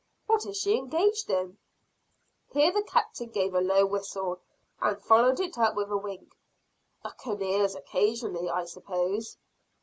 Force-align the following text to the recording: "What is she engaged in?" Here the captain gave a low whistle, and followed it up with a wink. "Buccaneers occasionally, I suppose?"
"What 0.25 0.47
is 0.47 0.57
she 0.57 0.79
engaged 0.79 1.29
in?" 1.29 1.59
Here 2.53 2.71
the 2.71 2.81
captain 2.81 3.29
gave 3.29 3.53
a 3.53 3.61
low 3.61 3.85
whistle, 3.85 4.39
and 4.81 4.99
followed 4.99 5.39
it 5.39 5.59
up 5.59 5.75
with 5.75 5.91
a 5.91 5.95
wink. 5.97 6.35
"Buccaneers 7.03 7.75
occasionally, 7.75 8.49
I 8.49 8.65
suppose?" 8.65 9.37